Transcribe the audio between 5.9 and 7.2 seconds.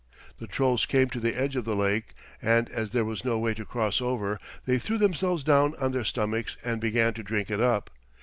their stomachs and began